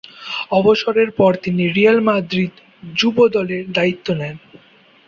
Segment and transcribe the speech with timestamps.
[0.51, 2.53] অবসরের পর তিনি রিয়াল মাদ্রিদ
[2.93, 4.35] যুব দলের দায়িত্ব নেন।